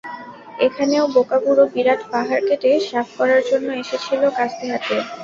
এখানেও 0.59 1.03
বোকা 1.15 1.37
বুড়ো 1.43 1.65
বিরাট 1.73 2.01
পাহাড় 2.11 2.43
কেটে 2.47 2.71
সাফ 2.87 3.07
করার 3.17 3.41
জন্য 3.49 3.67
এসেছিল 3.81 4.21
কাস্তে 4.37 4.65
হাতে। 4.71 4.95